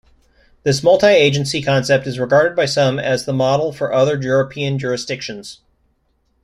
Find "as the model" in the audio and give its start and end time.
2.97-3.71